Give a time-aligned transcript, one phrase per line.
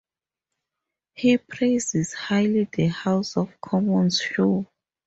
[1.13, 4.65] He praises highly the House of Commons show.